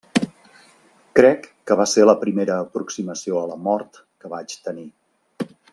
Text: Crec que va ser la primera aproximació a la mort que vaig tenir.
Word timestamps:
Crec 1.19 1.45
que 1.71 1.77
va 1.81 1.85
ser 1.91 2.07
la 2.07 2.17
primera 2.23 2.57
aproximació 2.67 3.39
a 3.43 3.47
la 3.53 3.61
mort 3.69 4.03
que 4.25 4.37
vaig 4.37 4.61
tenir. 4.69 4.91